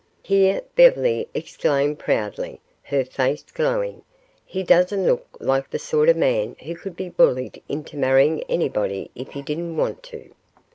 [0.23, 4.01] Here Beverly exclaimed proudly, her face glowing:
[4.43, 9.11] "He doesn't look like the sort of man who could be bullied into marrying anybody
[9.13, 10.31] if he didn't want to."